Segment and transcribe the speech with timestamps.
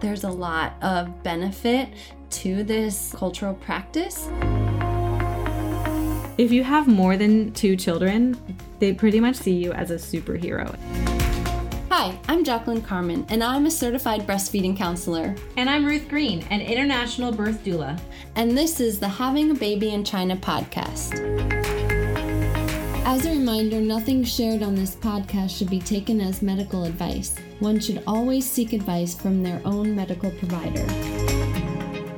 [0.00, 1.88] there's a lot of benefit
[2.30, 4.28] to this cultural practice.
[6.38, 8.38] If you have more than two children,
[8.78, 10.76] they pretty much see you as a superhero.
[11.90, 15.34] Hi, I'm Jacquelyn Carmen, and I'm a certified breastfeeding counselor.
[15.56, 17.98] And I'm Ruth Green, an international birth doula.
[18.36, 21.57] And this is the Having a Baby in China podcast.
[23.04, 27.34] As a reminder, nothing shared on this podcast should be taken as medical advice.
[27.60, 30.84] One should always seek advice from their own medical provider.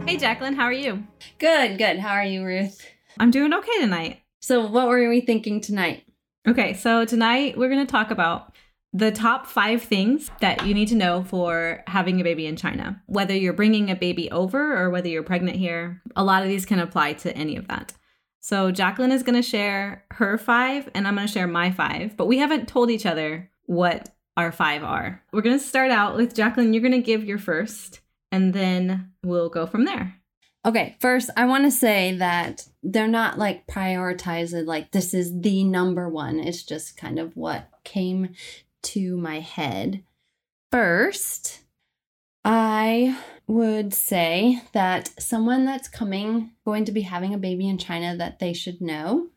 [0.05, 1.05] Hey, Jacquelyn, how are you?
[1.39, 1.99] Good, good.
[1.99, 2.85] How are you, Ruth?
[3.19, 4.21] I'm doing okay tonight.
[4.41, 6.05] So, what were we thinking tonight?
[6.49, 8.55] Okay, so tonight we're going to talk about
[8.93, 13.01] the top five things that you need to know for having a baby in China.
[13.07, 16.67] Whether you're bringing a baby over or whether you're pregnant here, a lot of these
[16.67, 17.93] can apply to any of that.
[18.41, 22.17] So, Jacquelyn is going to share her five, and I'm going to share my five,
[22.17, 25.23] but we haven't told each other what our five are.
[25.33, 28.01] We're going to start out with Jacquelyn, you're going to give your first,
[28.33, 30.17] and then we'll go from there.
[30.65, 35.65] Okay, first, I want to say that they're not like prioritized, like this is the
[35.65, 36.39] number one.
[36.39, 38.35] It's just kind of what came
[38.83, 40.03] to my head.
[40.71, 41.61] First,
[42.45, 43.19] I
[43.51, 48.39] would say that someone that's coming, going to be having a baby in China, that
[48.39, 49.29] they should know.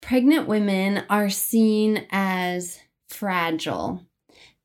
[0.00, 4.06] Pregnant women are seen as fragile,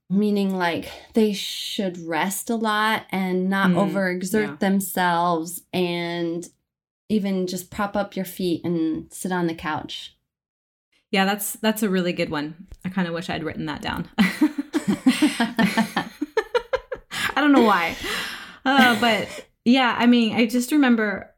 [0.10, 4.56] meaning like they should rest a lot and not mm, overexert yeah.
[4.56, 6.48] themselves and
[7.10, 10.16] even just prop up your feet and sit on the couch.
[11.12, 12.68] Yeah, that's that's a really good one.
[12.86, 14.08] I kind of wish I'd written that down.
[17.52, 17.95] Don't know why.
[18.64, 21.33] Uh, but yeah, I mean, I just remember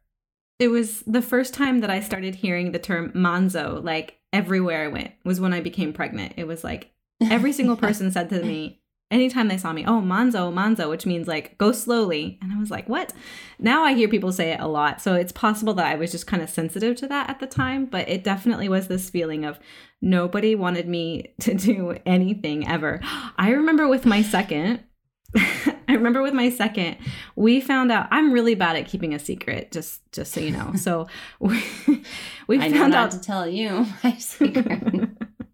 [0.59, 4.88] it was the first time that I started hearing the term manzo, like everywhere I
[4.90, 6.34] went, was when I became pregnant.
[6.36, 10.53] It was like every single person said to me, anytime they saw me, oh, manzo,
[10.53, 12.38] manzo, which means like go slowly.
[12.42, 13.14] And I was like, what?
[13.58, 15.02] Now I hear people say it a lot.
[15.02, 17.86] So it's possible that I was just kind of sensitive to that at the time,
[17.86, 19.59] but it definitely was this feeling of
[20.02, 23.00] nobody wanted me to do anything ever.
[23.38, 24.84] I remember with my second,
[25.91, 26.96] I remember with my second,
[27.35, 30.72] we found out I'm really bad at keeping a secret, just just so you know.
[30.78, 31.07] So
[31.40, 31.62] we,
[32.47, 35.09] we I found out to tell you my secret.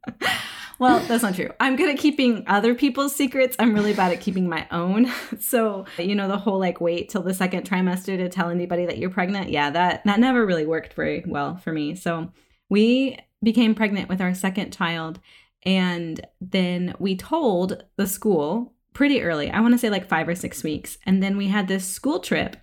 [0.80, 1.50] well, that's not true.
[1.60, 3.56] I'm good at keeping other people's secrets.
[3.58, 5.12] I'm really bad at keeping my own.
[5.40, 9.00] So, you know, the whole like wait till the second trimester to tell anybody that
[9.00, 9.50] you're pregnant.
[9.50, 11.96] Yeah, that that never really worked very well for me.
[11.96, 12.32] So,
[12.70, 15.20] we became pregnant with our second child
[15.64, 19.52] and then we told the school pretty early.
[19.52, 20.68] I want to say like 5 or 6 mm-hmm.
[20.68, 20.98] weeks.
[21.06, 22.58] And then we had this school trip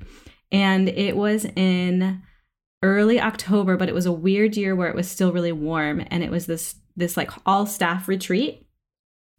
[0.51, 2.23] and it was in
[2.83, 6.25] early October, but it was a weird year where it was still really warm and
[6.25, 8.67] it was this this like all staff retreat.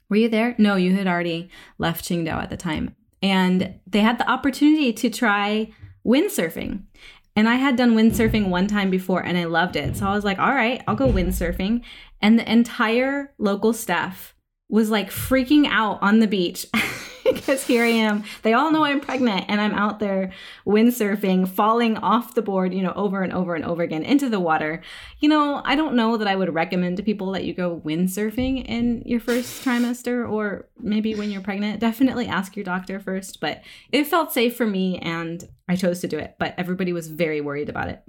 [0.09, 0.55] Were you there?
[0.57, 2.95] No, you had already left Qingdao at the time.
[3.21, 5.73] And they had the opportunity to try
[6.07, 6.83] windsurfing.
[7.35, 9.97] And I had done windsurfing one time before and I loved it.
[9.97, 11.81] So I was like, all right, I'll go windsurfing.
[12.21, 14.35] And the entire local staff
[14.69, 16.65] was like freaking out on the beach
[17.33, 18.23] because here I am.
[18.43, 20.31] They all know I'm pregnant and I'm out there
[20.65, 24.39] windsurfing, falling off the board, you know, over and over and over again into the
[24.39, 24.81] water.
[25.19, 28.65] You know, I don't know that I would recommend to people that you go windsurfing
[28.65, 31.79] in your first trimester or maybe when you're pregnant.
[31.79, 36.07] Definitely ask your doctor first, but it felt safe for me and I chose to
[36.07, 38.03] do it, but everybody was very worried about it.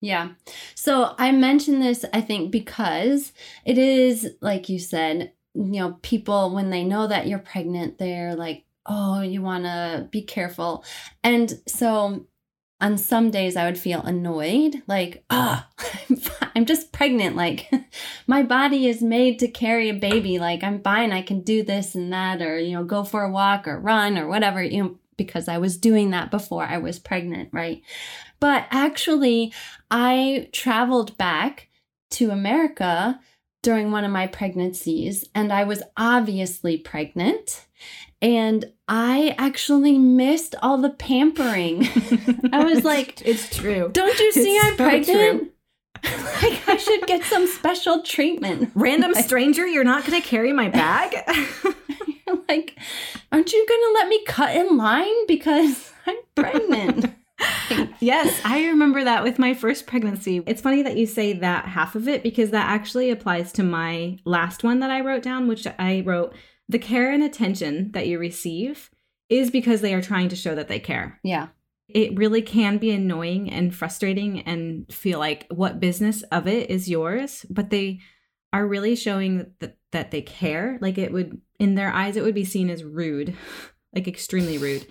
[0.00, 0.30] Yeah.
[0.74, 3.32] So I mentioned this, I think, because
[3.64, 8.34] it is, like you said, you know, people, when they know that you're pregnant, they're
[8.34, 10.84] like, oh, you want to be careful.
[11.22, 12.26] And so
[12.80, 15.68] on some days I would feel annoyed, like, ah,
[16.56, 17.36] I'm just pregnant.
[17.36, 17.70] Like,
[18.26, 20.38] my body is made to carry a baby.
[20.38, 21.12] Like, I'm fine.
[21.12, 24.18] I can do this and that, or, you know, go for a walk or run
[24.18, 27.82] or whatever, you know, because I was doing that before I was pregnant, right?
[28.40, 29.52] But actually,
[29.90, 31.68] I traveled back
[32.12, 33.20] to America
[33.62, 37.66] during one of my pregnancies, and I was obviously pregnant.
[38.20, 41.88] And I actually missed all the pampering.
[42.52, 43.90] I was like, It's true.
[43.92, 45.52] Don't you see it's I'm so pregnant?
[46.04, 48.70] like, I should get some special treatment.
[48.74, 51.16] Random stranger, you're not going to carry my bag?
[52.48, 52.78] like,
[53.30, 57.14] aren't you going to let me cut in line because I'm pregnant?
[58.00, 60.42] yes, I remember that with my first pregnancy.
[60.46, 64.18] It's funny that you say that half of it because that actually applies to my
[64.24, 66.34] last one that I wrote down, which I wrote
[66.68, 68.90] the care and attention that you receive
[69.28, 71.18] is because they are trying to show that they care.
[71.22, 71.48] Yeah.
[71.88, 76.88] It really can be annoying and frustrating and feel like what business of it is
[76.88, 78.00] yours, but they
[78.52, 80.78] are really showing that that they care.
[80.80, 83.34] Like it would in their eyes it would be seen as rude
[83.94, 84.86] like extremely rude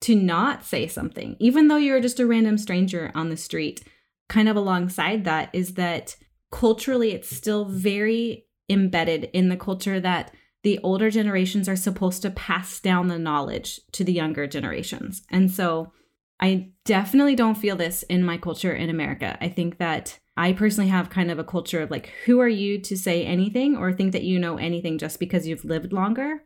[0.00, 3.82] to not say something, even though you're just a random stranger on the street.
[4.28, 6.16] Kind of alongside that is that
[6.52, 12.30] culturally, it's still very embedded in the culture that the older generations are supposed to
[12.30, 15.22] pass down the knowledge to the younger generations.
[15.30, 15.92] And so
[16.40, 19.38] I definitely don't feel this in my culture in America.
[19.40, 22.80] I think that I personally have kind of a culture of like, who are you
[22.82, 26.42] to say anything or think that you know anything just because you've lived longer?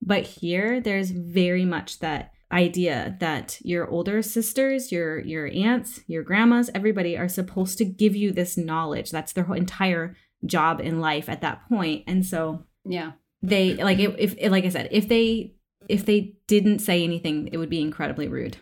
[0.00, 6.22] But here, there's very much that idea that your older sisters, your your aunts, your
[6.22, 9.10] grandmas, everybody are supposed to give you this knowledge.
[9.10, 10.16] That's their whole entire
[10.46, 12.04] job in life at that point.
[12.06, 13.12] And so Yeah.
[13.42, 15.54] they like if, if like I said, if they
[15.88, 18.56] if they didn't say anything, it would be incredibly rude.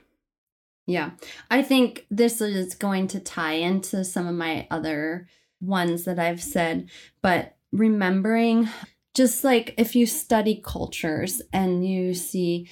[0.86, 1.10] Yeah.
[1.50, 5.28] I think this is going to tie into some of my other
[5.60, 6.88] ones that I've said,
[7.20, 8.68] but remembering
[9.14, 12.68] just like if you study cultures and you see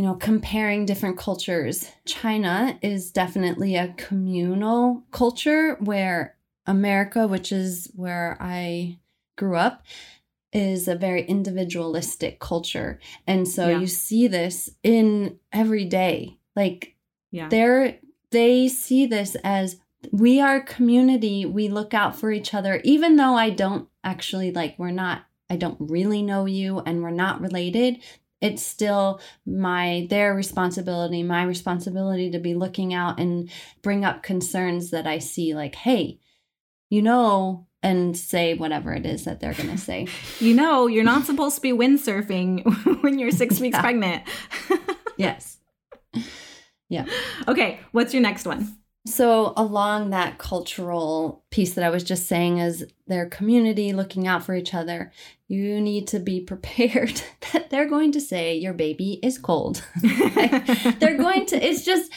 [0.00, 1.84] you know, comparing different cultures.
[2.06, 8.98] China is definitely a communal culture where America, which is where I
[9.36, 9.84] grew up,
[10.54, 12.98] is a very individualistic culture.
[13.26, 13.80] And so Yeah.
[13.80, 16.38] you see this in every day.
[16.56, 16.96] Like
[17.30, 17.50] Yeah.
[17.50, 17.98] they're
[18.30, 19.76] they see this as
[20.12, 24.78] we are community we look out for each other even though i don't actually like
[24.78, 27.98] we're not i don't really know you and we're not related
[28.40, 33.50] it's still my their responsibility my responsibility to be looking out and
[33.82, 36.18] bring up concerns that i see like hey
[36.88, 40.06] you know and say whatever it is that they're going to say
[40.40, 43.80] You know, you're not supposed to be windsurfing when you're six weeks Yeah.
[43.82, 44.22] pregnant.
[45.16, 45.58] yes
[46.88, 47.06] Yeah.
[47.48, 48.76] okay, what's your next one?
[49.06, 54.44] So, along that cultural piece that I was just saying, is their community looking out
[54.44, 55.10] for each other,
[55.48, 59.84] you need to be prepared that they're going to say your baby is cold.
[60.02, 62.12] they're going to, it's just,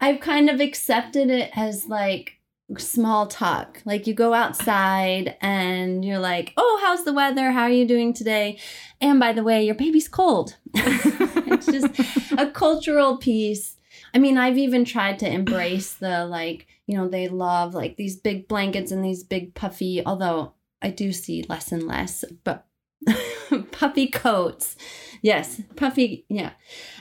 [0.00, 2.34] I've kind of accepted it as like
[2.78, 3.80] small talk.
[3.84, 7.52] Like you go outside and you're like, oh, how's the weather?
[7.52, 8.58] How are you doing today?
[9.00, 10.56] And by the way, your baby's cold.
[10.74, 13.75] it's just a cultural piece.
[14.16, 18.16] I mean, I've even tried to embrace the like, you know, they love like these
[18.16, 22.66] big blankets and these big puffy, although I do see less and less, but
[23.72, 24.74] puffy coats.
[25.20, 26.52] Yes, puffy, yeah.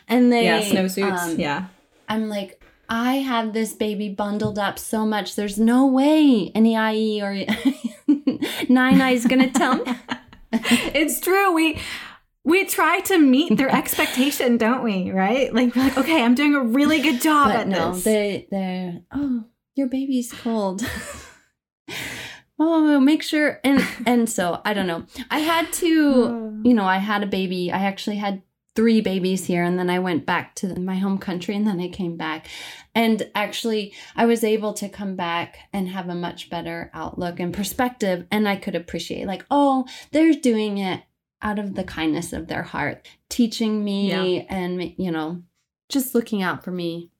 [0.09, 1.17] And they yeah, snowsuits.
[1.17, 1.67] um, yeah.
[2.09, 5.37] I'm like, I have this baby bundled up so much.
[5.37, 9.95] There's no way any ayi or Nine is gonna tell me.
[10.51, 11.53] it's true.
[11.53, 11.79] We
[12.45, 15.11] we try to meet their expectation, don't we?
[15.11, 15.53] Right?
[15.53, 18.03] Like, we're like, okay, I'm doing a really good job but at no, this.
[18.05, 19.43] they they're oh,
[19.75, 20.83] your baby's cold.
[22.59, 25.05] oh, make sure and and so I don't know.
[25.29, 26.65] I had to, hmm.
[26.65, 27.71] you know, I had a baby.
[27.71, 28.43] I actually had
[28.75, 31.87] three babies here and then I went back to my home country and then I
[31.87, 32.47] came back.
[32.93, 37.53] And actually, I was able to come back and have a much better outlook and
[37.53, 41.03] perspective and I could appreciate like, oh, they're doing it
[41.45, 44.43] out of the kindness of their heart, teaching me Yeah.
[44.49, 45.43] and you know,
[45.87, 47.11] just looking out for me.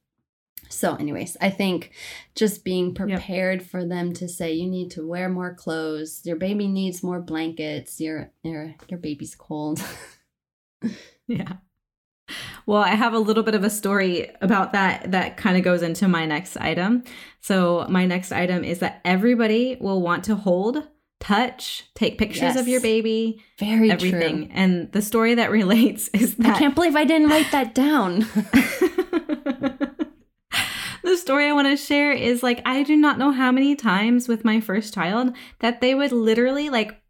[0.68, 1.92] So, anyways, I think
[2.34, 6.68] just being prepared for them to say you need to wear more clothes, your baby
[6.68, 9.82] needs more blankets, your your your baby's cold.
[11.28, 11.54] Yeah.
[12.68, 15.82] Well, I have a little bit of a story about that that kind of goes
[15.82, 17.04] into my next item.
[17.40, 20.88] So, my next item is that everybody will want to hold,
[21.26, 24.46] touch, take pictures of your baby, Very everything.
[24.48, 24.52] true.
[24.54, 28.20] And the story that relates is that I can't believe I didn't write that down.
[31.04, 34.28] the story I want to share is like I do not know how many times
[34.28, 37.02] with my first child that they would literally like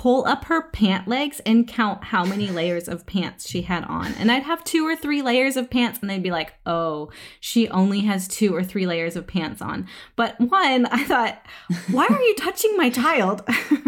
[0.00, 4.14] pull up her pant legs and count how many layers of pants she had on.
[4.14, 7.68] And I'd have two or three layers of pants and they'd be like, "Oh, she
[7.68, 11.42] only has two or three layers of pants on." But one, I thought,
[11.90, 13.42] "Why are you touching my child?"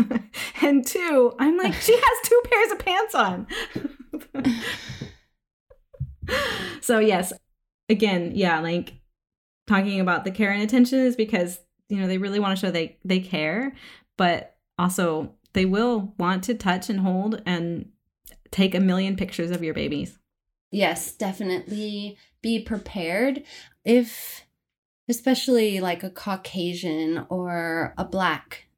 [0.61, 3.47] and two, I'm like, "She has two pairs of pants on."
[6.83, 7.33] so, yes,
[7.89, 8.93] again, yeah, like
[9.67, 12.71] talking about the care and attention is because you know they really want to show
[12.71, 13.73] they they care
[14.19, 17.91] but also they will want to touch and hold and
[18.51, 20.19] take a million pictures of your babies
[20.73, 23.43] yes, definitely be prepared
[23.85, 24.45] if
[25.09, 28.69] especially like a Caucasian or a black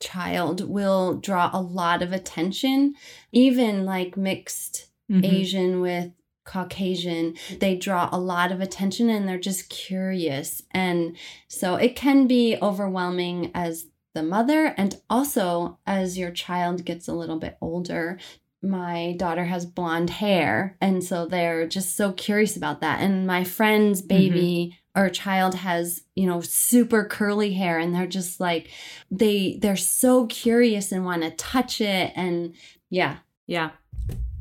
[0.00, 2.94] child will draw a lot of attention,
[3.32, 5.24] even like mixed Mhm.
[5.24, 6.12] Asian with
[6.44, 10.62] Caucasian, they draw a lot of attention and they're just curious.
[10.70, 11.16] And
[11.48, 17.12] so it can be overwhelming as the mother and also as your child gets a
[17.12, 18.18] little bit older.
[18.64, 20.76] my daughter has blonde hair.
[20.80, 23.00] And so they're just so curious about that.
[23.00, 24.08] And my friend's mm-hmm.
[24.08, 28.70] baby or child has, you know, super curly hair and they're just like
[29.10, 32.54] they they're so curious and want to touch it and
[32.90, 33.18] yeah.
[33.46, 33.70] Yeah.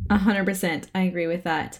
[0.09, 0.89] A hundred percent.
[0.95, 1.79] I agree with that.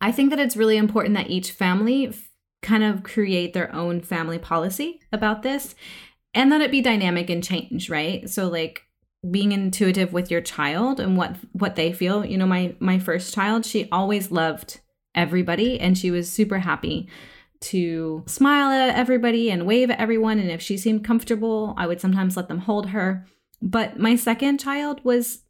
[0.00, 2.28] I think that it's really important that each family f-
[2.62, 5.74] kind of create their own family policy about this
[6.36, 8.28] and that it be dynamic and change, right?
[8.28, 8.82] So like
[9.28, 12.24] being intuitive with your child and what what they feel.
[12.24, 14.80] You know, my my first child, she always loved
[15.14, 17.08] everybody and she was super happy
[17.58, 22.02] to smile at everybody and wave at everyone and if she seemed comfortable, I would
[22.02, 23.26] sometimes let them hold her.
[23.62, 25.42] But my second child was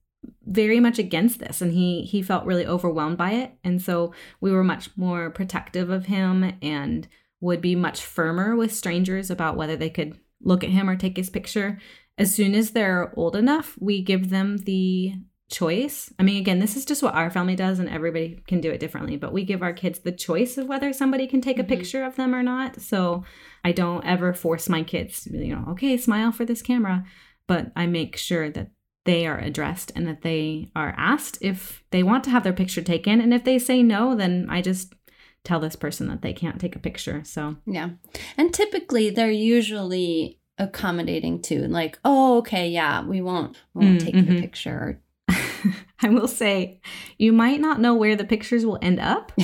[0.46, 4.50] very much against this and he he felt really overwhelmed by it and so we
[4.50, 7.06] were much more protective of him and
[7.40, 11.16] would be much firmer with strangers about whether they could look at him or take
[11.16, 11.78] his picture
[12.18, 15.12] as soon as they're old enough we give them the
[15.48, 18.70] choice i mean again this is just what our family does and everybody can do
[18.70, 21.62] it differently but we give our kids the choice of whether somebody can take a
[21.62, 21.68] Mhm.
[21.68, 23.24] picture of them or not so
[23.64, 27.04] i don't ever force my kids you know okay smile for this camera
[27.46, 28.70] but i make sure that
[29.04, 32.82] they are addressed and that they are asked if they want to have their picture
[32.82, 33.20] taken.
[33.20, 34.94] And if they say no, then I just
[35.46, 37.22] tell this person that they can't take a picture.
[37.24, 37.90] So, Yeah.
[38.36, 41.66] And typically they're usually accommodating too.
[41.68, 44.26] Like, oh, okay, yeah, we won't we won't Mm, take mhm.
[44.32, 45.00] your picture.
[46.02, 46.80] I will say,
[47.18, 49.32] you might not know where the pictures will end up.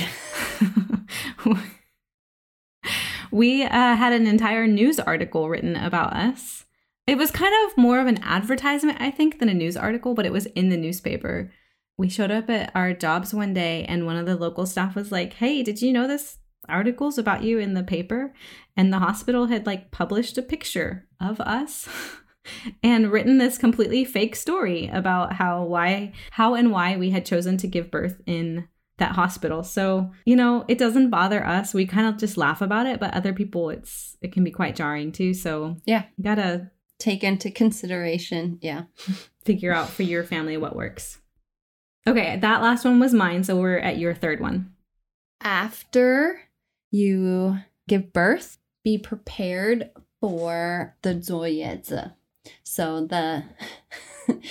[3.31, 6.65] we uh, had an entire news article written about us.
[7.07, 10.25] It was kind of more of an advertisement, I think, than a news article, but
[10.25, 11.51] it was in the newspaper.
[11.97, 15.11] We showed up at our jobs one day, and one of the local staff was
[15.11, 18.33] like, Hey, did you know this article's about you in the paper?
[18.75, 21.87] And the hospital had like published a picture of us.
[22.83, 27.55] and written this completely fake story about how why how and why we had chosen
[27.57, 29.63] to give birth in that hospital.
[29.63, 31.73] So, you know, it doesn't bother us.
[31.73, 34.75] We kind of just laugh about it, but other people it's it can be quite
[34.75, 35.33] jarring too.
[35.33, 36.03] So, Yeah.
[36.17, 36.69] you got to
[36.99, 38.59] Take into consideration.
[38.61, 38.83] Yeah.
[39.45, 41.19] figure out for your family what works.
[42.06, 44.72] Okay, that last one was mine, so we're at your third one.
[45.42, 46.40] After
[46.90, 49.90] you give birth, be prepared
[50.20, 52.12] for the 坐月子.
[52.64, 53.44] So the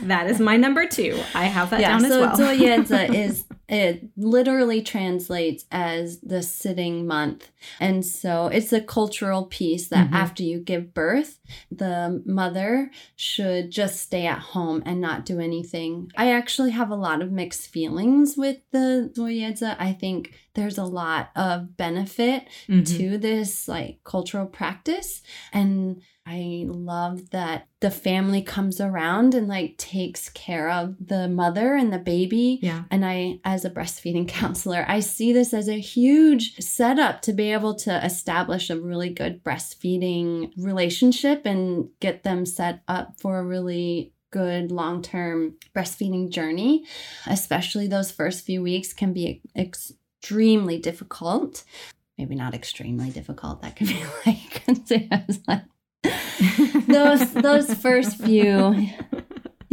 [0.00, 1.20] That is my number 2.
[1.34, 2.36] I have that yeah, down so as well.
[2.36, 7.49] 坐月子 is it literally translates as the sitting month.
[7.79, 10.15] And so it's a cultural piece that mm-hmm.
[10.15, 11.39] after you give birth,
[11.71, 16.11] the mother should just stay at home and not do anything.
[16.15, 19.75] I actually have a lot of mixed feelings with the Zoyedza.
[19.79, 22.83] I think there's a lot of benefit mm-hmm.
[22.83, 25.23] to this like cultural practice.
[25.51, 31.75] And I love that the family comes around and like takes care of the mother
[31.75, 32.59] and the baby.
[32.61, 32.83] Yeah.
[32.89, 37.51] And I, as a breastfeeding counselor i see this as a huge setup to be
[37.51, 43.43] able to establish a really good breastfeeding relationship and get them set up for a
[43.43, 46.83] really good long-term breastfeeding journey.
[47.27, 51.63] Especially those first few weeks can be extremely difficult.
[52.17, 53.61] Maybe not extremely difficult.
[53.61, 54.63] That could be like,
[55.47, 55.63] like
[56.87, 58.89] those those first few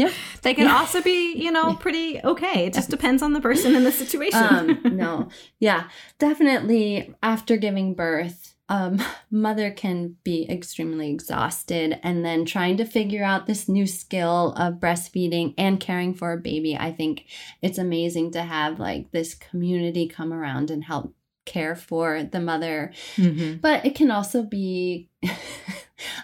[0.00, 0.12] Yep.
[0.42, 0.76] They can Yeah.
[0.78, 1.76] also be, you know, Yeah.
[1.86, 2.66] pretty okay.
[2.66, 4.44] It just depends on the person and the situation.
[4.54, 4.66] um
[5.04, 5.28] no
[5.58, 5.82] yeah
[6.18, 13.24] definitely after giving birth um mother can be extremely exhausted and then trying to figure
[13.24, 17.24] out this new skill of breastfeeding and caring for a baby i think
[17.62, 21.12] it's amazing to have like this community come around and help
[21.46, 23.60] care for the mother Mhm.
[23.60, 25.08] But it can also be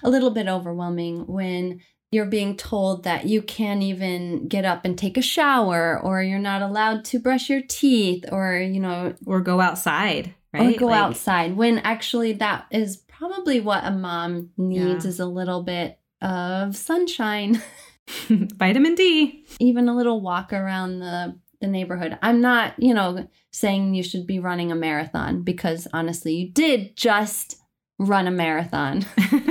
[0.02, 1.80] a little bit overwhelming when
[2.12, 6.38] you're being told that you can't even get up and take a shower or you're
[6.38, 10.76] not allowed to brush your teeth or, you know, Or go outside, right?
[10.76, 15.08] or go Like, outside when actually that is probably what a mom needs Yeah.
[15.10, 17.60] is a little bit of sunshine,
[18.28, 19.44] Vitamin D.
[19.58, 22.18] even a little walk around the the neighborhood.
[22.22, 26.94] I'm not, you know, saying you should be running a marathon because honestly, you did
[26.96, 27.56] just
[27.98, 29.06] run a marathon.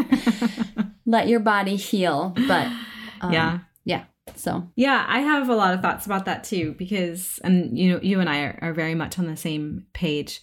[1.05, 2.67] let your body heal but
[3.21, 3.59] um, yeah.
[4.35, 7.99] so Yeah, I have a lot of thoughts about that too because and you know
[8.01, 10.41] you and I are, are very much on the same page.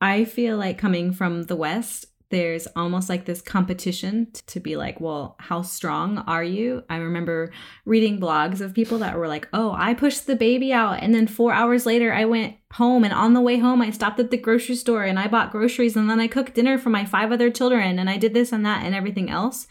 [0.00, 5.00] I feel like coming from the west there's almost like this competition to be like,
[5.00, 6.82] well, how strong are you?
[6.90, 7.52] I remember
[7.84, 11.00] reading blogs of people that were like, oh, I pushed the baby out.
[11.00, 13.04] And then four hours later, I went home.
[13.04, 15.94] And on the way home, I stopped at the grocery store and I bought groceries.
[15.96, 18.00] And then I cooked dinner for my five other children.
[18.00, 19.68] And I did this and that and everything else.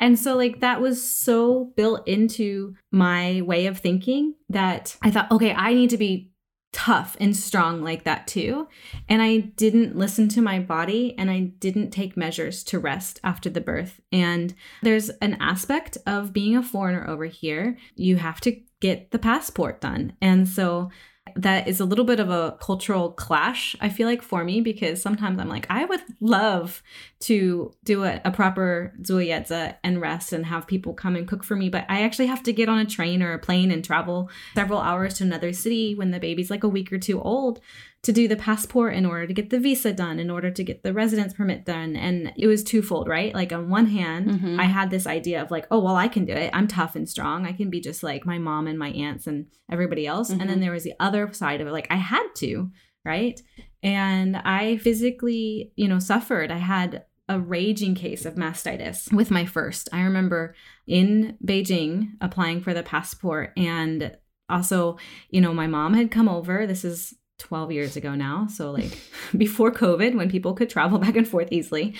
[0.00, 5.30] And so, like, that was so built into my way of thinking that I thought,
[5.30, 6.30] okay, I need to be
[6.72, 8.68] tough and strong like that too.
[9.08, 13.50] And I didn't listen to my body and I didn't take measures to rest after
[13.50, 14.00] the birth.
[14.12, 17.76] And there's an aspect of being a foreigner over here.
[17.96, 20.14] You have to get the passport done.
[20.22, 20.90] And so
[21.36, 25.00] that is a little bit of a cultural clash, I feel like, for me, because
[25.00, 26.82] sometimes I'm like, I would love
[27.20, 31.56] to do a, a proper Zuoyedza and rest and have people come and cook for
[31.56, 34.30] me, but I actually have to get on a train or a plane and travel
[34.54, 37.60] several hours to another city when the baby's like a week or two old
[38.02, 40.82] to do the passport in order to get the visa done, in order to get
[40.82, 41.96] the residence permit done.
[41.96, 43.34] And it was twofold, right?
[43.34, 44.58] Like, on one hand, Mhm.
[44.58, 46.50] I had this idea of like, oh, well, I can do it.
[46.54, 47.46] I'm tough and strong.
[47.46, 50.30] I can be just like my mom and my aunts and everybody else.
[50.30, 50.60] And then Mhm.
[50.62, 52.70] there was the other side of it, like, I had to,
[53.04, 53.38] right?
[53.82, 56.50] And I physically, you know, suffered.
[56.50, 59.88] I had a raging case of mastitis with my first.
[59.92, 60.54] I remember
[60.86, 64.16] in Beijing applying for the passport and
[64.48, 64.96] also,
[65.28, 66.66] you know, my mom had come over.
[66.66, 68.46] This is 12 years ago now.
[68.46, 68.98] So, like
[69.36, 71.94] before COVID, when people could travel back and forth easily,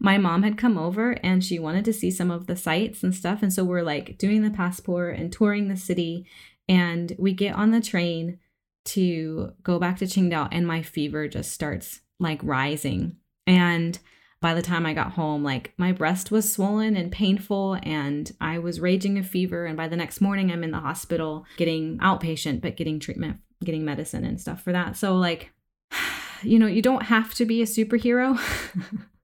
[0.00, 3.14] my mom had come over and she wanted to see some of the sites and
[3.14, 3.42] stuff.
[3.42, 6.26] And so we're like doing the passport and touring the city.
[6.68, 8.38] And we get on the train
[8.86, 13.16] to go back to Qingdao, and my fever just starts like rising.
[13.46, 13.98] And
[14.40, 18.58] by the time I got home, like my breast was swollen and painful, and I
[18.58, 19.66] was raging a fever.
[19.66, 23.84] And by the next morning, I'm in the hospital getting outpatient, but getting treatment, getting
[23.84, 24.96] medicine and stuff for that.
[24.96, 25.52] So, like,
[26.42, 28.38] you know, you don't have to be a superhero,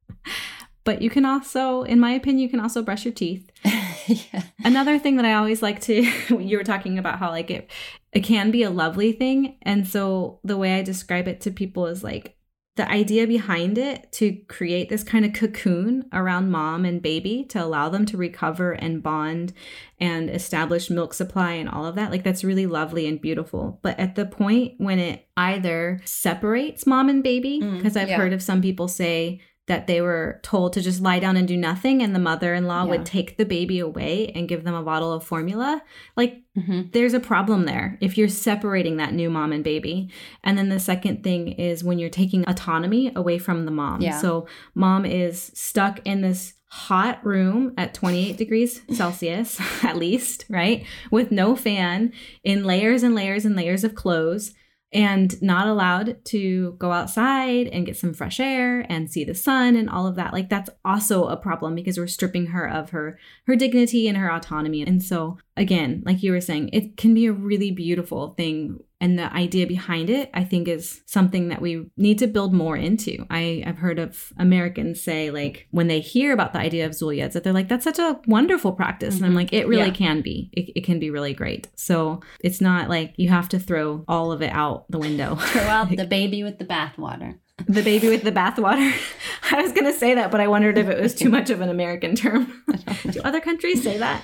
[0.84, 3.50] but you can also, in my opinion, you can also brush your teeth.
[4.06, 4.42] yeah.
[4.64, 6.02] Another thing that I always like to
[6.38, 7.70] you were talking about how like it
[8.12, 9.56] it can be a lovely thing.
[9.62, 12.36] And so the way I describe it to people is like
[12.76, 17.62] the idea behind it to create this kind of cocoon around mom and baby to
[17.62, 19.52] allow them to recover and bond
[20.00, 23.98] and establish milk supply and all of that like that's really lovely and beautiful but
[24.00, 28.16] at the point when it either separates mom and baby Mm, because i've yeah.
[28.16, 31.56] heard of some people say that they were told to just lie down and do
[31.56, 32.90] nothing and the mother-in-law Yeah.
[32.90, 35.82] would take the baby away and give them a bottle of formula
[36.16, 40.10] like hmm there's a problem there if you're separating that new mom and baby.
[40.44, 44.02] And then the second thing is when you're taking autonomy away from the mom.
[44.02, 44.18] Yeah.
[44.20, 50.84] So mom is stuck in this hot room at 28 degrees Celsius, at least, right?
[51.10, 52.12] With no fan,
[52.44, 54.52] in layers and layers and layers of clothes.
[54.92, 59.74] And not allowed to go outside and get some fresh air and see the sun
[59.74, 60.34] and all of that.
[60.34, 64.30] Like that's also a problem because we're stripping her of her her dignity and her
[64.30, 64.82] autonomy.
[64.82, 68.80] And so, again, like you were saying, it can be a really beautiful thing.
[69.02, 72.76] And the idea behind it, I think, is something that we need to build more
[72.76, 73.26] into.
[73.30, 77.32] I, I've heard of Americans say, like, when they hear about the idea of Zulyas,
[77.32, 79.16] that they're like, that's such a wonderful practice.
[79.16, 79.36] And I'm Mhm.
[79.36, 79.94] like, it really Yeah.
[79.94, 80.50] can be.
[80.52, 81.68] It, it can be really great.
[81.74, 85.34] So it's not like you have to throw all of it out the window.
[85.52, 87.38] Throw out the baby with the bathwater.
[87.66, 88.92] the baby with the bathwater.
[89.50, 91.60] I was going to say that, but I wondered if it was too much of
[91.60, 92.62] an American term.
[93.10, 94.22] Do other countries say that?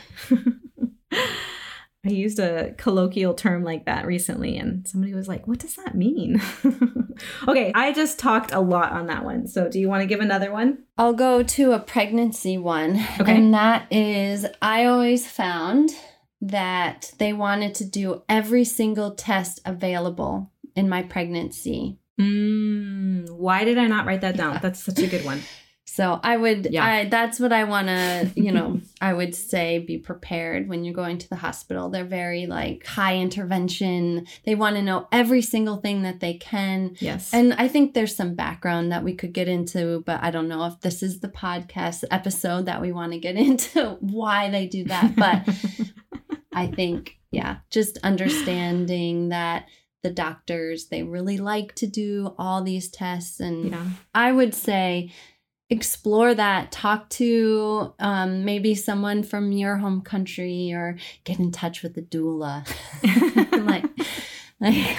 [2.07, 5.97] I used a colloquial term like that recently, and somebody was like, What does that
[5.97, 6.41] mean?
[7.49, 9.47] okay, I just talked a lot on that one.
[9.47, 10.85] So, do you want to give another one?
[10.97, 13.05] I'll go to a pregnancy one.
[13.21, 13.37] Okay.
[13.37, 15.91] And that is I always found
[16.41, 21.99] that they wanted to do every single test available in my pregnancy.
[22.21, 24.55] Mm, why did I not write that down?
[24.55, 24.61] Yeah.
[24.61, 25.43] That's such a good one.
[25.91, 26.85] So I would, Yeah.
[26.85, 30.95] I that's what I want to, you know, I would say be prepared when you're
[30.95, 31.89] going to the hospital.
[31.89, 34.27] They're very like high intervention.
[34.45, 36.95] They want to know every single thing that they can.
[37.01, 37.33] Yes.
[37.33, 40.67] And I think there's some background that we could get into, but I don't know
[40.67, 44.85] if this is the podcast episode that we want to get into why they do
[44.85, 45.17] that.
[45.17, 45.49] But
[46.53, 49.67] I think, yeah, just understanding that
[50.03, 53.41] the doctors, they really like to do all these tests.
[53.41, 53.87] And yeah.
[54.15, 55.13] I would say
[55.71, 61.83] explore that, talk to um, maybe someone from your home country or get in touch
[61.83, 62.67] with the doula.
[63.67, 63.85] like,
[64.61, 64.97] like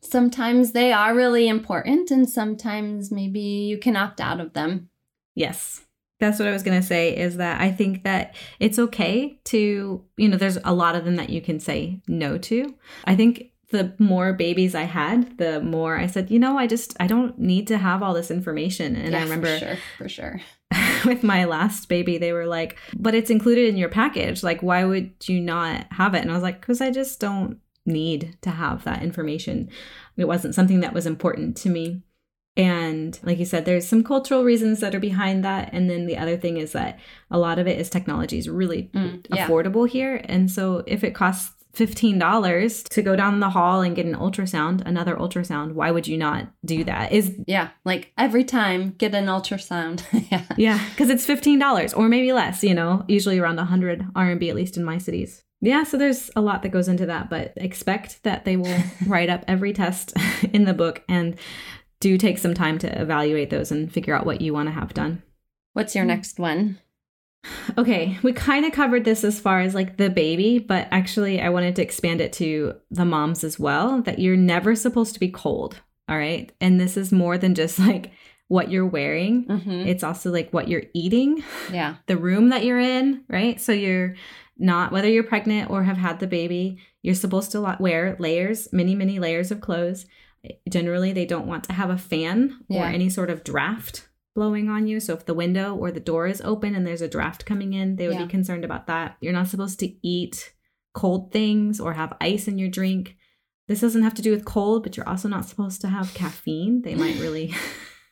[0.00, 4.88] sometimes they are really important and sometimes maybe you can opt out of them.
[5.34, 5.82] Yes.
[6.18, 10.02] That's what I was going to say is that I think that it's okay to,
[10.16, 12.74] you know, there's a lot of them that you can say no to.
[13.04, 16.96] I think the more babies I had, the more I said, you know, I just,
[17.00, 18.96] I don't need to have all this information.
[18.96, 20.40] And Yeah, I remember for sure, for sure.
[21.04, 24.42] with my last baby, they were like, but it's included in your package.
[24.42, 26.22] Like, why would you not have it?
[26.22, 29.68] And I was like, because I just don't need to have that information.
[30.16, 32.02] It wasn't something that was important to me.
[32.58, 35.68] And like you said, there's some cultural reasons that are behind that.
[35.72, 36.98] And then the other thing is that
[37.30, 39.46] a lot of it is technology is really Mm, yeah.
[39.46, 40.22] affordable here.
[40.24, 44.82] And so if it costs $15 to go down the hall and get an ultrasound,
[44.86, 47.12] another ultrasound, why would you not do that?
[47.12, 47.68] Is Yeah.
[47.84, 50.02] Like every time, get an ultrasound.
[50.30, 50.44] yeah.
[50.56, 54.76] yeah, because it's $15 or maybe less, you know, usually around 100 RMB, at least
[54.76, 55.44] in my cities.
[55.60, 59.28] Yeah, so there's a lot that goes into that, but expect that they will write
[59.28, 60.12] up every test
[60.52, 61.36] in the book and
[62.00, 64.94] do take some time to evaluate those and figure out what you want to have
[64.94, 65.22] done.
[65.72, 66.08] What's your hmm.
[66.08, 66.78] next one?
[67.78, 71.48] Okay, we kind of covered this as far as like the baby, but actually, I
[71.50, 75.30] wanted to expand it to the moms as well that you're never supposed to be
[75.30, 75.80] cold.
[76.08, 76.50] All right.
[76.60, 78.12] And this is more than just like
[78.48, 79.88] what you're wearing, Mm-hmm.
[79.88, 81.96] it's also like what you're eating, Yeah.
[82.06, 83.60] the room that you're in, right?
[83.60, 84.14] So you're
[84.56, 88.94] not, whether you're pregnant or have had the baby, you're supposed to wear layers, many,
[88.94, 90.06] many layers of clothes.
[90.68, 94.86] Generally, they don't want to have a fan or any sort of draft blowing on
[94.86, 95.00] you.
[95.00, 97.96] So if the window or the door is open and there's a draft coming in,
[97.96, 98.24] they would Yeah.
[98.26, 99.16] be concerned about that.
[99.20, 100.52] You're not supposed to eat
[100.94, 103.16] cold things or have ice in your drink.
[103.66, 106.82] This doesn't have to do with cold, but you're also not supposed to have caffeine.
[106.82, 107.52] They might really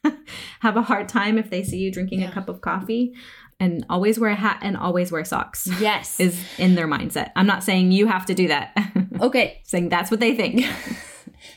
[0.60, 2.30] have a hard time if they see you drinking Yeah.
[2.30, 3.12] a cup of coffee.
[3.60, 6.18] And always wear a hat and always wear socks Yes.
[6.26, 7.30] is in their mindset.
[7.36, 8.76] I'm not saying you have to do that.
[9.20, 9.60] okay.
[9.64, 10.66] saying that's what they think.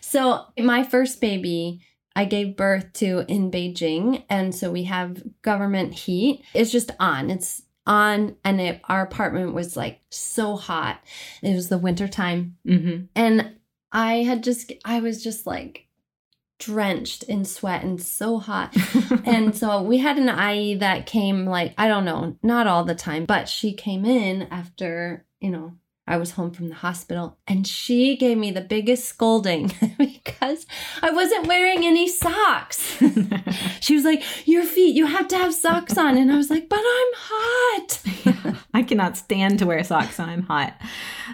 [0.02, 1.82] So, my first baby,
[2.18, 4.24] I gave birth to in Beijing.
[4.28, 6.44] And so we have government heat.
[6.56, 7.30] It's just on.
[7.30, 8.38] It's on.
[8.44, 11.00] And it, our apartment was like so hot.
[11.44, 12.58] It was the winter time.
[12.66, 13.58] hmm And
[13.92, 15.86] I had just, I was just like
[16.58, 18.76] drenched in sweat and so hot.
[19.24, 22.96] and so we had an ayi that came like, I don't know, not all the
[22.96, 25.74] time, but she came in after, you know,
[26.08, 30.66] I was home from the hospital and she gave me the biggest scolding because
[31.02, 32.98] I wasn't wearing any socks.
[33.82, 36.18] she was like, Your feet, you have to have socks on.
[36.18, 38.56] And I was like, But I'm hot.
[38.74, 40.80] I cannot stand to wear socks when I'm hot.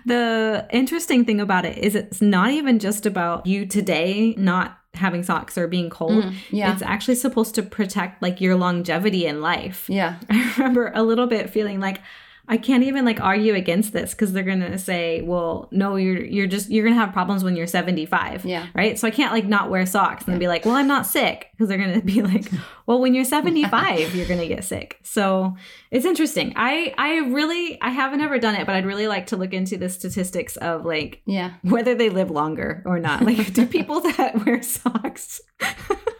[0.06, 5.24] The interesting thing about it is it's not even just about you today not having
[5.24, 6.24] socks or being cold.
[6.24, 6.74] Mm, yeah.
[6.74, 9.90] It's actually supposed to protect like your longevity in life.
[9.90, 10.18] yeah.
[10.30, 12.02] I remember a little bit feeling like
[12.46, 16.46] I can't even like argue against this because they're gonna say, well, no, you're you're
[16.48, 18.44] just you're gonna have problems when you're 75.
[18.46, 18.68] Yeah.
[18.76, 19.00] Right.
[19.00, 21.48] So I can't like not wear socks and then be like, well, I'm not sick.
[21.54, 22.52] Because they're gonna be like,
[22.86, 25.00] well, when you're 75, you're gonna get sick.
[25.04, 25.56] So
[25.90, 26.52] it's interesting.
[26.58, 29.78] I I really I haven't ever done it, but I'd really like to look into
[29.78, 31.54] the statistics of like Yeah.
[31.62, 33.22] whether they live longer or not.
[33.24, 35.40] Like, do people that wear socks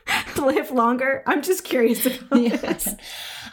[0.56, 1.23] live longer?
[1.25, 2.62] I'm just curious about Yes.
[2.62, 2.95] this.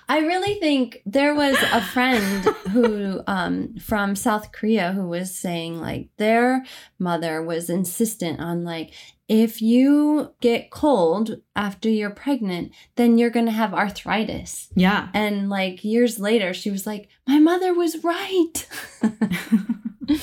[0.09, 5.81] I really think there was a friend who um from South Korea who was saying
[5.81, 6.65] like their
[6.99, 8.93] mother was insistent on like
[9.29, 14.69] if you get cold after you're pregnant then you're going to have arthritis.
[14.75, 15.09] Yeah.
[15.15, 18.67] And like years later she was like my mother was right.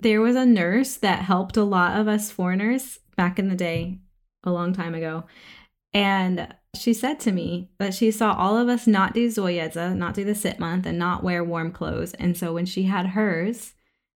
[0.00, 3.98] there was a nurse that helped a lot of us foreigners back in the day,
[4.44, 5.24] a long time ago.
[5.94, 10.14] And she said to me that she saw all of us not do Zoyedza, not
[10.14, 12.14] do the sit month, and not wear warm clothes.
[12.14, 13.72] And so when she had hers,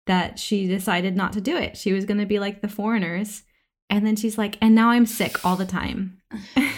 [0.07, 1.77] that she decided not to do it.
[1.77, 3.43] She was going to be like the foreigners.
[3.89, 6.21] And then she's like, and now I'm sick all the time.
[6.55, 6.71] and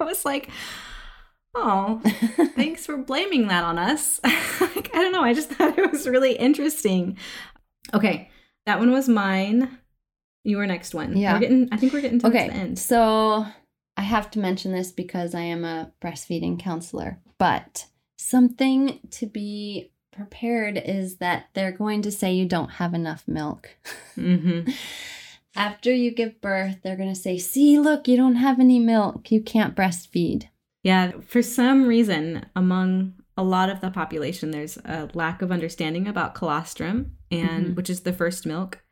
[0.00, 0.48] I was like,
[1.54, 2.00] oh,
[2.54, 4.20] thanks for blaming that on us.
[4.24, 5.22] like, I don't know.
[5.24, 7.18] I just thought it was really interesting.
[7.92, 8.30] Okay,
[8.66, 9.78] that one was mine.
[10.44, 11.16] You were next one.
[11.16, 11.34] Yeah.
[11.34, 11.68] We're getting.
[11.72, 12.78] I think we're getting towards Okay, the end.
[12.78, 13.46] so
[14.02, 17.86] I have to mention this because I am a breastfeeding counselor, but
[18.18, 23.76] something to be prepared is that they're going to say you don't have enough milk.
[24.16, 24.72] Mm-hmm.
[25.54, 29.30] After you give birth, they're going to say, See, look, you don't have any milk.
[29.30, 30.48] You can't breastfeed.
[30.82, 36.08] Yeah, for some reason, among a lot of the population, there's a lack of understanding
[36.08, 37.74] about colostrum, and Mhm.
[37.76, 38.82] which is the first milk,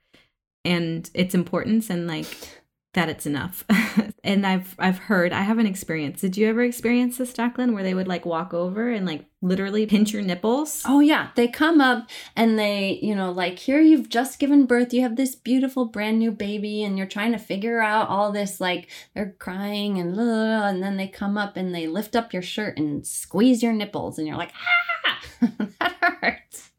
[0.64, 2.59] and its importance, and like
[2.94, 3.64] that it's enough.
[4.24, 6.20] and I've I've heard I haven't experienced.
[6.20, 9.86] Did you ever experience this, Jacquelyn, where they would like walk over and like literally
[9.86, 10.82] pinch your nipples?
[10.86, 11.30] Oh, yeah.
[11.34, 14.92] They come up and they, you know, like, here you've just given birth.
[14.92, 18.60] You have this beautiful brand new baby, and you're trying to figure out all this.
[18.60, 22.32] Like, they're crying and, blah, blah, and then they come up and they lift up
[22.32, 25.20] your shirt and squeeze your nipples, and you're like, ah,
[25.80, 26.70] that hurts.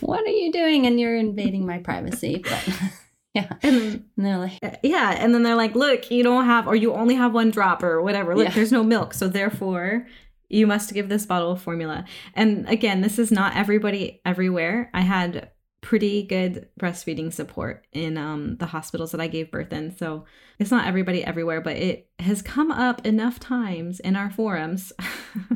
[0.00, 0.86] What are you doing?
[0.86, 2.42] And you're invading my privacy.
[2.42, 2.68] But
[3.34, 3.52] yeah.
[3.62, 6.92] And they're like, Uh, yeah and then they're like look you don't have or you
[6.94, 8.54] only have one drop or whatever look Yeah.
[8.54, 10.06] there's no milk so therefore
[10.48, 15.02] you must give this bottle of formula and again this is not everybody everywhere i
[15.02, 19.96] had pretty good breastfeeding support in um, the hospitals that I gave birth in.
[19.96, 20.24] So
[20.58, 24.92] it's not everybody everywhere, but it has come up enough times in our forums,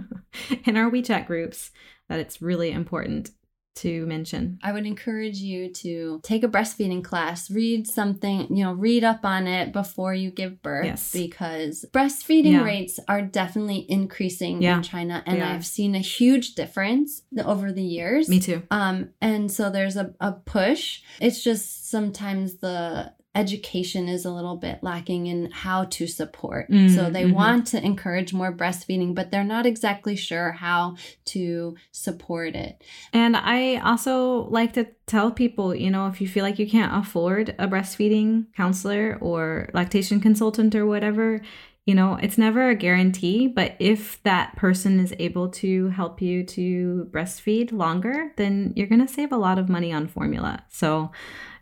[0.64, 1.72] in our WeChat groups,
[2.08, 3.30] that it's really important
[3.76, 4.58] to mention.
[4.62, 9.24] I would encourage you to take a breastfeeding class, read something, you know, read up
[9.24, 11.12] on it before you give birth Yes.
[11.12, 12.64] because breastfeeding Yeah.
[12.64, 15.54] rates are definitely increasing Yeah, in China and are.
[15.54, 18.28] I've seen a huge difference over the years.
[18.28, 18.62] Me too.
[18.70, 21.00] Um and so there's a, a push.
[21.20, 26.70] It's just sometimes the education is a little bit lacking in how to support.
[26.70, 27.32] Mm, so they mhm.
[27.32, 32.82] want to encourage more breastfeeding, but they're not exactly sure how to support it.
[33.12, 36.94] And I also like to tell people, you know, if you feel like you can't
[36.94, 41.40] afford a breastfeeding counselor or lactation consultant or whatever,
[41.86, 46.44] you know, it's never a guarantee, but if that person is able to help you
[46.44, 50.64] to breastfeed longer, then you're going to save a lot of money on formula.
[50.68, 51.10] So,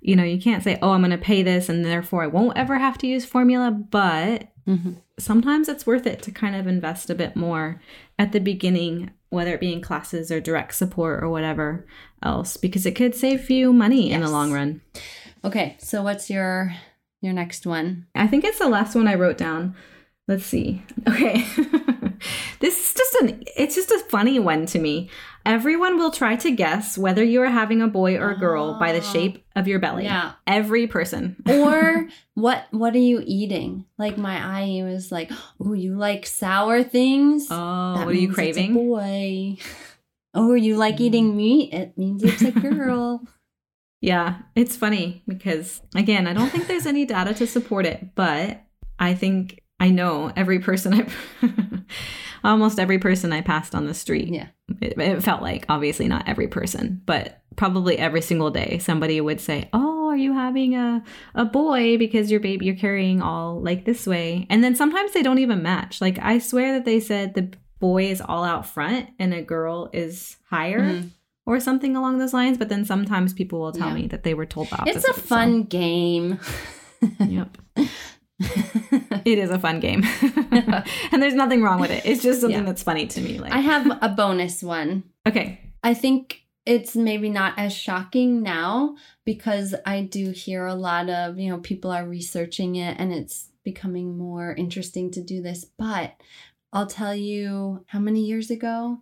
[0.00, 2.56] you know, you can't say, "Oh, I'm going to pay this and therefore I won't
[2.56, 4.92] ever have to use formula," but mm-hmm.
[5.18, 7.80] sometimes it's worth it to kind of invest a bit more
[8.18, 11.86] at the beginning, whether it be in classes or direct support or whatever
[12.22, 14.80] else, because it could save you money in the long run.
[15.44, 16.74] Okay, so what's your
[17.20, 18.06] your next one?
[18.14, 19.74] I think it's the last one I wrote down.
[20.28, 20.82] Let's see.
[21.08, 21.44] Okay.
[22.60, 25.10] this is just an it's just a funny one to me.
[25.46, 28.92] Everyone will try to guess whether you are having a boy or a girl by
[28.92, 29.12] the Oh.
[29.12, 30.04] shape of your belly.
[30.04, 30.32] Yeah.
[30.46, 31.36] Every person.
[31.48, 33.86] Or what what are you eating?
[33.98, 38.28] Like my eye was like, "Oh, you like sour things?" Oh, That what are you
[38.28, 38.74] means it's a craving?
[38.74, 39.56] boy.
[40.32, 41.00] Oh, you like Mm.
[41.00, 41.74] eating meat?
[41.74, 43.22] It means it's a girl.
[44.02, 48.62] Yeah, it's funny because again, I don't think there's any data to support it, but
[48.98, 51.06] I think I know every person I
[52.44, 54.28] almost every person I passed on the street.
[54.28, 54.46] Yeah.
[54.80, 59.40] It, it felt like obviously not every person, but probably every single day somebody would
[59.40, 61.02] say, "Oh, are you having a
[61.34, 65.22] a boy because your baby you're carrying all like this way?" And then sometimes they
[65.22, 66.00] don't even match.
[66.00, 67.50] Like I swear that they said the
[67.80, 71.10] boy is all out front and a girl is higher Mhm.
[71.46, 72.58] or something along those lines.
[72.58, 73.94] But then sometimes people will tell Yeah.
[73.94, 74.96] me that they were told the opposite.
[74.98, 76.38] It's a so- fun game.
[77.18, 77.56] yep.
[79.22, 80.02] It is a fun game.
[81.12, 82.06] and there's nothing wrong with it.
[82.06, 82.64] It's just something Yeah.
[82.66, 83.38] that's funny to me.
[83.38, 85.04] Like I have a bonus one.
[85.28, 85.60] Okay.
[85.84, 91.38] I think it's maybe not as shocking now because I do hear a lot of,
[91.38, 95.66] you know, people are researching it and it's becoming more interesting to do this.
[95.78, 96.14] But
[96.72, 99.00] I'll tell you how many years ago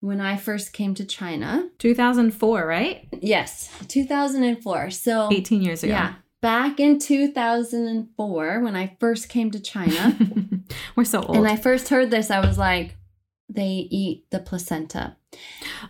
[0.00, 1.68] when I first came to China.
[1.78, 3.06] 2004, right?
[3.20, 4.90] Yes, 2004.
[4.90, 5.92] So, 18 years ago.
[5.92, 10.16] yeah, back in 2004 when I first came to China
[10.96, 11.36] We're so old.
[11.36, 12.96] and I first heard this, I was like,
[13.48, 15.16] they eat the placenta.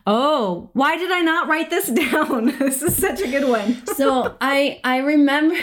[0.06, 2.46] oh, why did I not write this down?
[2.58, 3.84] this is such a good one.
[3.86, 5.56] So I I remember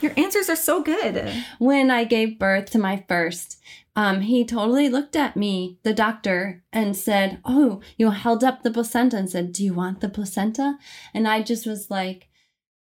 [0.00, 1.32] Your answers are so good.
[1.58, 3.60] when I gave birth to my first,
[3.96, 8.70] um, he totally looked at me, the doctor, and said, "Oh, you held up the
[8.72, 10.78] placenta and said, "Do you want the placenta?"
[11.14, 12.28] And I just was like,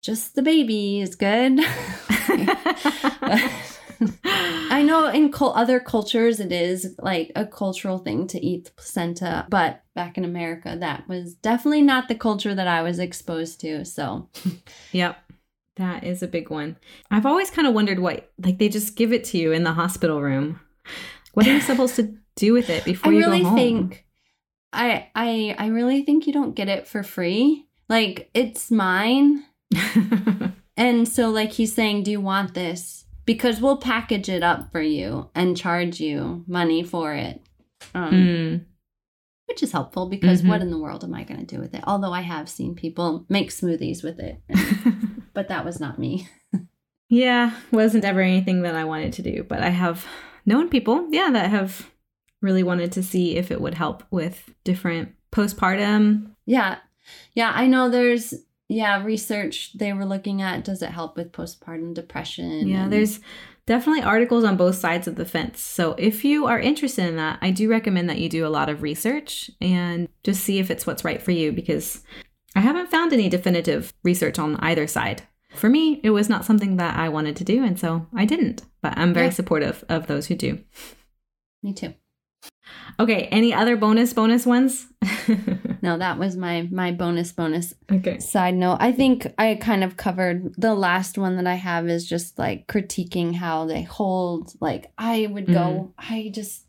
[0.04, 1.60] "Just the baby is good."
[4.26, 9.46] I know in other cultures it is like a cultural thing to eat the placenta,
[9.50, 13.86] but back in America, that was definitely not the culture that I was exposed to.
[13.86, 14.30] So
[14.92, 15.18] Yep.
[15.78, 16.78] That is a big one.
[17.10, 19.74] I've always kind of wondered what, like, they just give it to you in the
[19.74, 20.60] hospital room.
[21.34, 23.58] What are you supposed to do with it before I you really go home?
[23.58, 24.06] think
[24.72, 27.68] I I I really think you don't get it for free.
[27.89, 29.44] Like it's mine.
[30.76, 34.82] And so like he's saying, "Do you want this?" Because we'll package it up for
[34.82, 37.42] you and charge you money for it.
[37.94, 38.66] Um, Mm.
[39.48, 40.48] which is helpful because Mhm.
[40.48, 41.84] what in the world am I going to do with it?
[41.86, 44.42] Although I have seen people make smoothies with it,
[45.34, 46.28] but that was not me.
[47.10, 50.06] yeah, wasn't ever anything that I wanted to do, but I have
[50.46, 51.92] known people, yeah, that have
[52.42, 56.32] really wanted to see if it would help with different postpartum.
[56.48, 56.78] Yeah.
[57.36, 58.34] Yeah, I know there's
[58.69, 62.67] yeah, research they were looking at does it help with postpartum depression?
[62.67, 63.19] Yeah, and- there's
[63.65, 65.62] definitely articles on both sides of the fence.
[65.62, 68.69] So if you are interested in that, I do recommend that you do a lot
[68.69, 72.04] of research and just see if it's what's right for you because
[72.56, 75.23] I haven't found any definitive research on either side.
[75.56, 78.63] For me, it was not something that I wanted to do, and so I didn't.
[78.82, 79.34] But I'm very Yeah.
[79.34, 80.60] supportive of those who do.
[81.62, 81.93] me too.
[82.99, 84.88] Okay, any other bonus bonus ones?
[85.84, 88.17] No, that was my my bonus bonus okay.
[88.19, 88.77] side note.
[88.79, 92.67] I think I kind of covered the last one that I have is just like
[92.67, 94.53] critiquing how they hold.
[94.62, 96.13] Like I would go, mm-hmm.
[96.15, 96.65] I just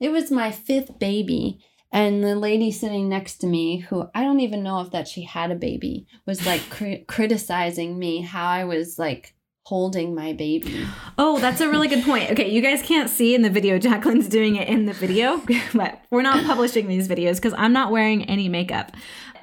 [0.00, 1.60] it was my fifth baby
[1.92, 5.22] And the lady sitting next to me, who I don't even know if that she
[5.22, 9.35] had a baby, was like cri- criticizing me how I was like
[9.66, 10.86] holding my baby.
[11.18, 12.30] Oh, that's a really good point.
[12.30, 13.78] Okay, you guys can't see in the video.
[13.80, 15.42] Jacquelyn's doing it in the video,
[15.74, 18.92] but we're not publishing these videos because I'm not wearing any makeup.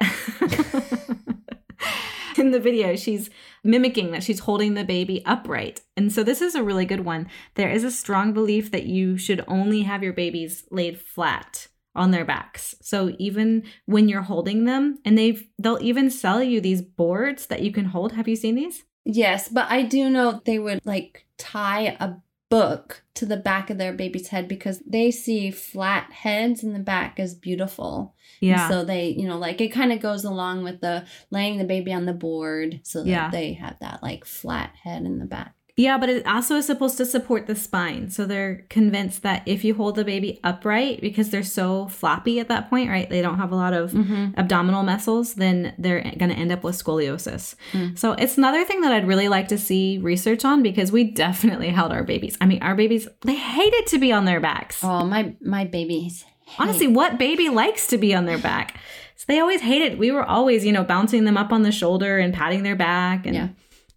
[2.38, 3.28] in the video, she's
[3.62, 5.82] mimicking that she's holding the baby upright.
[5.94, 7.28] And so this is a really good one.
[7.54, 12.12] There is a strong belief that you should only have your babies laid flat on
[12.12, 12.74] their backs.
[12.80, 17.60] So even when you're holding them and they've they'll even sell you these boards that
[17.60, 18.12] you can hold.
[18.12, 18.84] Have you seen these?
[19.04, 22.14] Yes, but I do know they would like tie a
[22.50, 26.78] book to the back of their baby's head because they see flat heads in the
[26.78, 28.14] back as beautiful.
[28.40, 28.68] Yeah.
[28.68, 31.92] So they, you know, like it kind of goes along with the laying the baby
[31.92, 33.30] on the board so that Yeah.
[33.30, 35.54] they have that like flat head in the back.
[35.76, 38.08] Yeah, but it also is supposed to support the spine.
[38.08, 42.46] So they're convinced that if you hold the baby upright, because they're so floppy at
[42.48, 43.10] that point, right?
[43.10, 44.38] They don't have a lot of Mm-hmm.
[44.38, 47.56] abdominal muscles, then they're going to end up with scoliosis.
[47.72, 47.98] Mm.
[47.98, 51.70] So it's another thing that I'd really like to see research on because we definitely
[51.70, 52.38] held our babies.
[52.40, 54.78] I mean, our babies, they hated to be on their backs.
[54.84, 56.24] Oh, my my babies.
[56.56, 58.76] Honestly, what baby likes to be on their back?
[59.16, 59.98] So they always hated.
[59.98, 63.26] We were always, you know, bouncing them up on the shoulder and patting their back
[63.26, 63.48] and Yeah.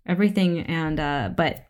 [0.08, 0.62] everything.
[0.62, 1.66] And uh, but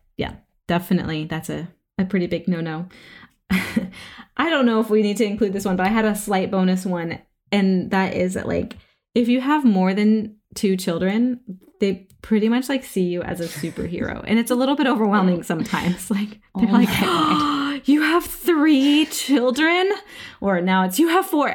[0.68, 1.66] definitely that's a
[1.98, 2.88] a pretty big no no.
[3.50, 6.52] I don't know if we need to include this one, but I had a slight
[6.52, 7.18] bonus one,
[7.50, 8.76] and that is that like
[9.14, 11.40] if you have more than two children,
[11.80, 15.42] they pretty much like see you as a superhero, and it's a little bit overwhelming
[15.42, 16.10] sometimes.
[16.18, 19.90] Like they're Oh like, my you have three children,
[20.40, 21.54] or now it's you have four.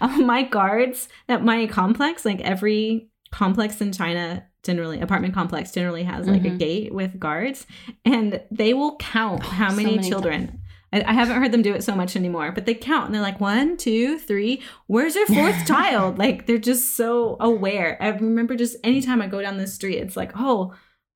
[0.00, 6.04] Um, my guards at my complex, like every complex in China, generally apartment complex generally
[6.04, 6.58] has like a Mhm.
[6.58, 7.66] gate with guards,
[8.04, 10.60] and they will count how so many many children.
[10.92, 13.20] I, I haven't heard them do it so much anymore, but they count and they're
[13.30, 14.62] like one, two, three.
[14.86, 16.16] Where's your fourth child?
[16.18, 17.96] Like they're just so aware.
[18.00, 20.72] I remember just anytime I go down the street, it's like, oh,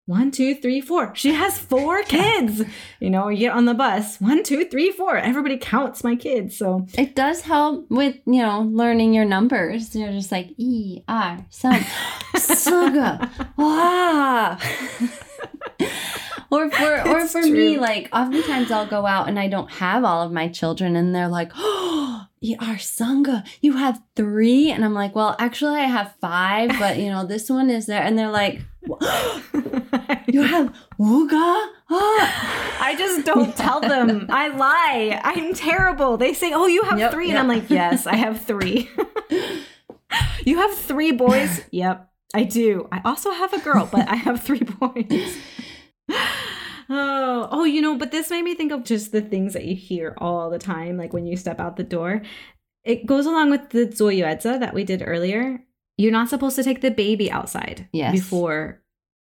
[0.08, 1.14] one, two, three, four.
[1.14, 2.62] She has four kids.
[2.98, 5.18] You know, you get on the bus, one, two, three, four.
[5.18, 6.56] Everybody counts my kids.
[6.56, 9.94] So It does help with, you know, learning your numbers.
[9.94, 11.74] You're just like E R some
[12.36, 13.30] suga.
[13.58, 14.58] Ah.
[16.50, 20.04] or for or It's for me, like oftentimes I'll go out and I don't have
[20.04, 24.70] all of my children and they're like, Oh, E R Sangha, you have three?
[24.70, 28.02] And I'm like, Well, actually I have five, but you know, this one is there.
[28.02, 28.62] And they're like,
[30.30, 31.68] You have Uga?
[31.90, 32.84] Ah.
[32.84, 34.26] I just don't tell them.
[34.28, 35.20] I lie.
[35.24, 36.18] I'm terrible.
[36.18, 37.38] They say, "Oh, you have Yep, three," yep.
[37.38, 38.90] and I'm like, "Yes, I have three.
[40.44, 41.62] you have three boys?
[41.70, 42.88] yep, I do.
[42.92, 45.38] I also have a girl, but I have three boys.
[46.90, 49.74] oh, oh, you know, but this made me think of just the things that you
[49.76, 52.22] hear all the time, like when you step out the door.
[52.84, 55.60] It goes along with the zoyuedza that we did earlier.
[55.98, 58.12] You're not supposed to take the baby outside Yes.
[58.12, 58.80] before.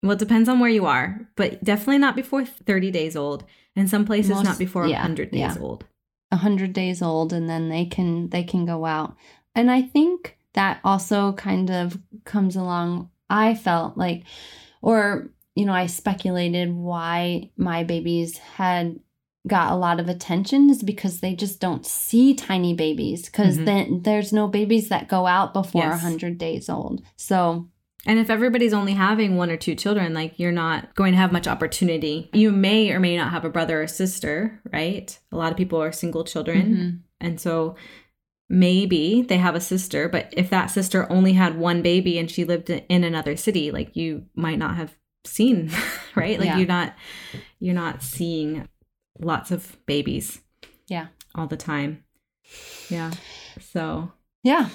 [0.03, 3.43] Well, it depends on where you are, but definitely not before 30 days old.
[3.75, 5.55] And some places Most- not before yeah, 100 days yeah.
[5.59, 5.85] old.
[6.31, 9.15] a hundred days old and then they can they can go out
[9.55, 14.23] and i think that also kind of comes along i felt like
[14.83, 18.99] or you know i speculated why my babies had
[19.47, 23.65] got a lot of attention is because they just don't see tiny babies because Mhm.
[23.65, 26.01] then there's no babies that go out before a Yes.
[26.03, 27.67] 100 days old so
[28.05, 31.33] And if everybody's only having one or two children, like you're not going to have
[31.33, 32.29] much opportunity.
[32.33, 35.19] You may or may not have a brother or sister, right?
[35.33, 36.63] A lot of people are single children.
[36.75, 36.99] mhm.
[37.19, 37.75] And so
[38.49, 42.45] maybe they have a sister, but if that sister only had one baby and she
[42.45, 45.69] lived in another city, like you might not have seen,
[46.15, 46.39] right?
[46.39, 46.57] Like Yeah.
[46.57, 46.95] you're not
[47.59, 48.67] you're not seeing
[49.19, 50.39] lots of babies
[50.87, 52.03] yeah all the time.
[52.89, 53.11] Yeah.
[53.61, 54.11] So,
[54.43, 54.69] yeah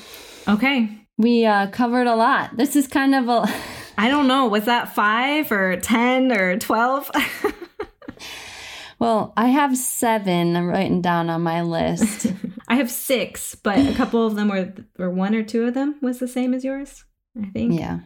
[0.47, 0.89] okay.
[1.19, 3.53] we uh covered a lot this is kind of a
[3.97, 7.11] I don't know, was that 5 or 10 or 12?
[8.99, 12.27] well i have seven i'm writing down on my list
[12.69, 15.97] I have 6, but a couple of them were or one or two of them
[16.01, 17.05] was the same as yours,
[17.41, 17.79] I think.
[17.79, 18.01] yeah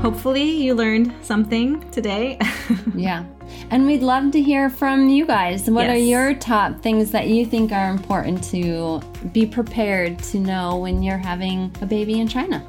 [0.00, 2.38] Hopefully you learned something today.
[2.94, 3.24] Yeah.
[3.70, 5.68] And we'd love to hear from you guys.
[5.68, 9.00] What are your top things that you think are important to
[9.32, 12.66] be prepared to know when you're having a baby in China?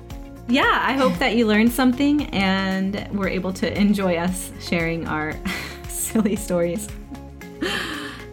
[0.47, 5.34] yeah, I hope that you learned something and were able to enjoy us sharing our
[5.88, 6.89] silly stories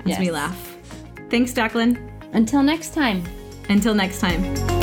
[0.06, 0.76] as we laugh.
[1.30, 1.98] Thanks, Jacquelyn.
[2.32, 3.22] Until next time.
[3.68, 4.77] Until next time.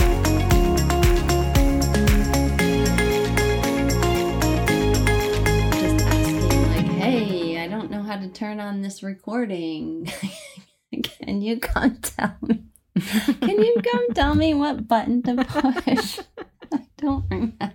[8.26, 10.12] To turn on this recording.
[11.04, 12.64] Can you come tell me?
[13.00, 16.20] Can you come tell me what button to push?
[16.74, 17.74] I don't remember.